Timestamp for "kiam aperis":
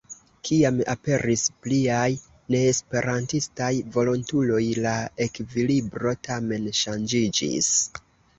0.47-1.43